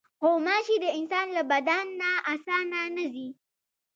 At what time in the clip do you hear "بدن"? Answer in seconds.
1.51-1.85